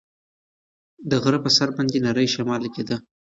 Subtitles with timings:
[1.09, 2.95] د غره په سر باندې نری شمال لګېده.